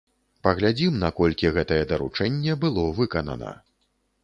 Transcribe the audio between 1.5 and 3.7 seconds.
гэтае даручэнне было выканана.